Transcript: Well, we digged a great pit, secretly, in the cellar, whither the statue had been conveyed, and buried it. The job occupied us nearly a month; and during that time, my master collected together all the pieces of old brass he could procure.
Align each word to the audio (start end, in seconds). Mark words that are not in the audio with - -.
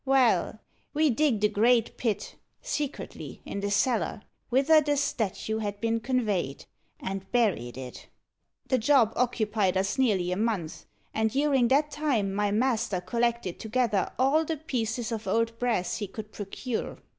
Well, 0.03 0.59
we 0.95 1.11
digged 1.11 1.43
a 1.43 1.47
great 1.47 1.95
pit, 1.95 2.33
secretly, 2.59 3.43
in 3.45 3.59
the 3.59 3.69
cellar, 3.69 4.23
whither 4.49 4.81
the 4.81 4.97
statue 4.97 5.59
had 5.59 5.79
been 5.79 5.99
conveyed, 5.99 6.65
and 6.99 7.31
buried 7.31 7.77
it. 7.77 8.07
The 8.67 8.79
job 8.79 9.13
occupied 9.15 9.77
us 9.77 9.99
nearly 9.99 10.31
a 10.31 10.37
month; 10.37 10.85
and 11.13 11.29
during 11.29 11.67
that 11.67 11.91
time, 11.91 12.33
my 12.33 12.49
master 12.49 12.99
collected 12.99 13.59
together 13.59 14.11
all 14.17 14.43
the 14.43 14.57
pieces 14.57 15.11
of 15.11 15.27
old 15.27 15.59
brass 15.59 15.97
he 15.97 16.07
could 16.07 16.31
procure. 16.31 16.97